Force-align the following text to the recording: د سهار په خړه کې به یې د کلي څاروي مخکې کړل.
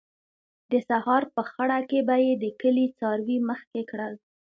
د 0.71 0.73
سهار 0.89 1.23
په 1.35 1.41
خړه 1.51 1.79
کې 1.89 1.99
به 2.07 2.15
یې 2.25 2.33
د 2.43 2.45
کلي 2.61 2.85
څاروي 2.97 3.37
مخکې 3.49 3.81
کړل. 3.91 4.13